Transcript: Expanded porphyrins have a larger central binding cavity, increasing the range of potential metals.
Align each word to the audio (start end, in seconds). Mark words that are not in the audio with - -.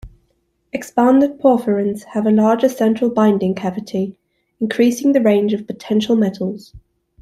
Expanded 0.73 1.39
porphyrins 1.39 2.05
have 2.13 2.25
a 2.25 2.31
larger 2.31 2.67
central 2.67 3.11
binding 3.11 3.53
cavity, 3.53 4.17
increasing 4.59 5.11
the 5.13 5.21
range 5.21 5.53
of 5.53 5.67
potential 5.67 6.15
metals. 6.15 6.73